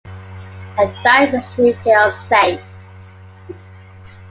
[0.79, 2.59] And that makes me feel safe.